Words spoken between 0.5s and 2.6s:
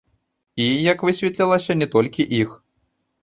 І, як высветлілася, не толькі іх.